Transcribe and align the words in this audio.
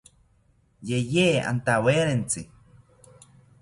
Yeye 0.89 1.25
antawerentzi 1.51 2.41